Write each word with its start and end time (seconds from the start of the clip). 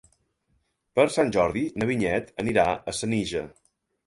Per 0.99 1.05
Sant 1.15 1.29
Jordi 1.35 1.63
na 1.83 1.89
Vinyet 1.91 2.33
anirà 2.45 2.67
a 2.93 2.97
Senija. 3.03 3.45